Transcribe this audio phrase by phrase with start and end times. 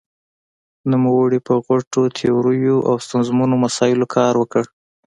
[0.91, 4.63] نومړې په غټو تیوریو او ستونزمنو مسايلو کار وکړ.